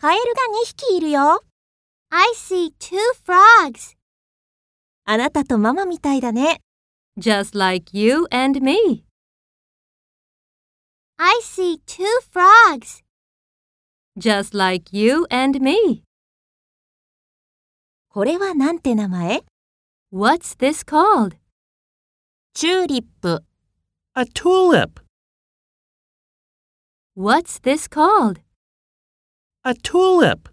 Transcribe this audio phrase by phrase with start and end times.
[0.00, 1.44] カエルが2匹いるよ。
[2.08, 3.98] I see two frogs.
[5.04, 6.62] あなたとママみたいだね。
[7.18, 9.04] Just like you and me.
[11.18, 13.04] I see two frogs.
[14.18, 16.02] Just like you and me.
[18.08, 19.42] これはなんて名前
[20.10, 21.36] What's this called?
[22.54, 23.44] チューリップ。
[24.16, 25.02] A tulip.
[27.14, 28.40] What's this called?
[29.62, 30.48] A tulip.